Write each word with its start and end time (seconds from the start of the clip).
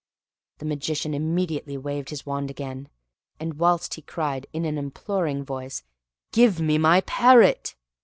The 0.57 0.65
Magician 0.65 1.13
immediately 1.13 1.77
waved 1.77 2.09
his 2.09 2.25
wand 2.25 2.49
again; 2.49 2.89
and 3.39 3.53
whilst 3.59 3.93
he 3.93 4.01
cried, 4.01 4.47
in 4.51 4.65
an 4.65 4.79
imploring 4.79 5.43
voice, 5.45 5.83
"Give 6.31 6.59
me 6.59 6.79
my 6.79 7.01
parrot!" 7.01 7.75